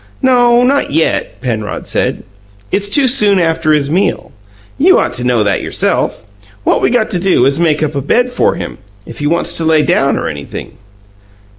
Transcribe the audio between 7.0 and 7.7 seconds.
to do is to